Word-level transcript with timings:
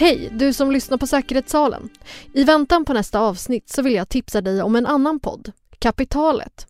Hej, 0.00 0.28
du 0.32 0.52
som 0.52 0.70
lyssnar 0.70 0.98
på 0.98 1.06
Säkerhetssalen. 1.06 1.88
I 2.32 2.44
väntan 2.44 2.84
på 2.84 2.92
nästa 2.92 3.20
avsnitt 3.20 3.68
så 3.68 3.82
vill 3.82 3.94
jag 3.94 4.08
tipsa 4.08 4.40
dig 4.40 4.62
om 4.62 4.76
en 4.76 4.86
annan 4.86 5.20
podd, 5.20 5.52
Kapitalet. 5.78 6.66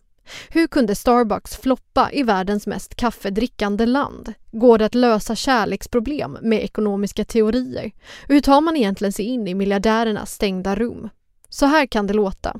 Hur 0.49 0.67
kunde 0.67 0.95
Starbucks 0.95 1.57
floppa 1.57 2.09
i 2.13 2.23
världens 2.23 2.67
mest 2.67 2.95
kaffedrickande 2.95 3.85
land? 3.85 4.33
Går 4.51 4.77
det 4.77 4.85
att 4.85 4.95
lösa 4.95 5.35
kärleksproblem 5.35 6.37
med 6.41 6.63
ekonomiska 6.63 7.25
teorier? 7.25 7.91
Hur 8.27 8.41
tar 8.41 8.61
man 8.61 8.77
egentligen 8.77 9.13
sig 9.13 9.25
in 9.25 9.47
i 9.47 9.53
miljardärernas 9.53 10.31
stängda 10.31 10.75
rum? 10.75 11.09
Så 11.49 11.65
här 11.65 11.85
kan 11.85 12.07
det 12.07 12.13
låta. 12.13 12.59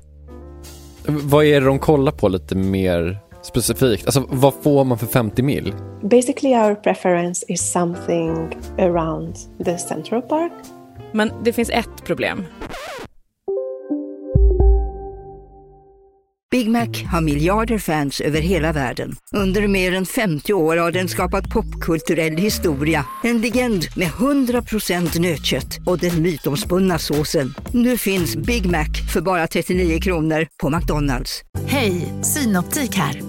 Vad 1.05 1.45
är 1.45 1.61
det 1.61 1.67
de 1.67 1.79
kollar 1.79 2.11
på 2.11 2.27
lite 2.27 2.55
mer 2.55 3.19
specifikt? 3.41 4.05
Alltså 4.05 4.25
vad 4.29 4.53
får 4.63 4.83
man 4.83 4.97
för 4.97 5.07
50 5.07 5.43
mil? 5.43 5.73
Basically 6.01 6.55
our 6.55 6.75
preference 6.75 7.45
is 7.47 7.71
something 7.71 8.57
around 8.77 9.35
the 9.65 9.77
Central 9.77 10.21
Park. 10.21 10.51
Men 11.11 11.31
det 11.43 11.53
finns 11.53 11.69
ett 11.69 12.05
problem. 12.05 12.45
Big 16.51 16.69
Mac 16.69 16.87
har 17.11 17.21
miljarder 17.21 17.77
fans 17.77 18.21
över 18.21 18.41
hela 18.41 18.71
världen. 18.73 19.15
Under 19.35 19.67
mer 19.67 19.93
än 19.93 20.05
50 20.05 20.53
år 20.53 20.77
har 20.77 20.91
den 20.91 21.07
skapat 21.07 21.49
popkulturell 21.49 22.37
historia. 22.37 23.05
En 23.23 23.41
legend 23.41 23.85
med 23.95 24.07
100% 24.07 25.19
nötkött 25.19 25.79
och 25.85 25.97
den 25.97 26.21
mytomspunna 26.21 26.99
såsen. 26.99 27.53
Nu 27.73 27.97
finns 27.97 28.35
Big 28.35 28.65
Mac 28.65 28.87
för 29.13 29.21
bara 29.21 29.47
39 29.47 29.99
kronor 29.99 30.47
på 30.61 30.69
McDonalds. 30.69 31.41
Hej, 31.67 32.13
Synoptik 32.23 32.95
här. 32.95 33.28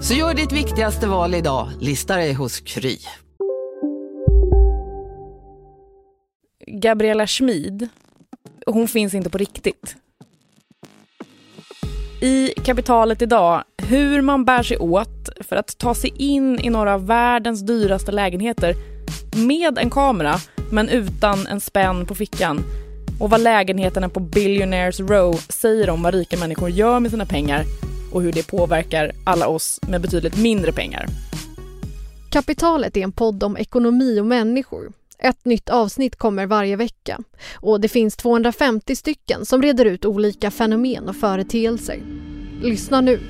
Så 0.00 0.14
gör 0.14 0.34
ditt 0.34 0.52
viktigaste 0.52 1.06
val 1.06 1.34
idag, 1.34 1.68
lista 1.80 2.16
dig 2.16 2.32
hos 2.32 2.60
Kry. 2.60 2.98
Gabriella 6.66 7.26
Schmid, 7.26 7.88
hon 8.66 8.88
finns 8.88 9.14
inte 9.14 9.30
på 9.30 9.38
riktigt. 9.38 9.96
I 12.22 12.48
kapitalet 12.48 13.22
idag, 13.22 13.64
hur 13.82 14.22
man 14.22 14.44
bär 14.44 14.62
sig 14.62 14.78
åt 14.78 15.28
för 15.40 15.56
att 15.56 15.78
ta 15.78 15.94
sig 15.94 16.12
in 16.16 16.60
i 16.60 16.70
några 16.70 16.94
av 16.94 17.06
världens 17.06 17.66
dyraste 17.66 18.12
lägenheter 18.12 18.74
med 19.46 19.78
en 19.78 19.90
kamera 19.90 20.34
men 20.70 20.88
utan 20.88 21.46
en 21.46 21.60
spänn 21.60 22.06
på 22.06 22.14
fickan 22.14 22.64
och 23.20 23.30
vad 23.30 23.40
lägenheterna 23.40 24.08
på 24.08 24.20
Billionaires 24.20 25.00
Row 25.00 25.32
säger 25.48 25.90
om 25.90 26.02
vad 26.02 26.14
rika 26.14 26.36
människor 26.36 26.70
gör 26.70 27.00
med 27.00 27.10
sina 27.10 27.26
pengar 27.26 27.64
och 28.12 28.22
hur 28.22 28.32
det 28.32 28.46
påverkar 28.46 29.12
alla 29.24 29.48
oss 29.48 29.80
med 29.88 30.00
betydligt 30.00 30.36
mindre 30.36 30.72
pengar. 30.72 31.06
Kapitalet 32.30 32.96
är 32.96 33.00
en 33.00 33.12
podd 33.12 33.42
om 33.42 33.56
ekonomi 33.56 34.20
och 34.20 34.26
människor. 34.26 34.92
Ett 35.18 35.44
nytt 35.44 35.68
avsnitt 35.68 36.16
kommer 36.16 36.46
varje 36.46 36.76
vecka 36.76 37.18
och 37.54 37.80
det 37.80 37.88
finns 37.88 38.16
250 38.16 38.96
stycken 38.96 39.46
som 39.46 39.62
reder 39.62 39.84
ut 39.84 40.04
olika 40.04 40.50
fenomen 40.50 41.08
och 41.08 41.16
företeelser. 41.16 42.02
Lyssna 42.62 43.00
nu 43.00 43.20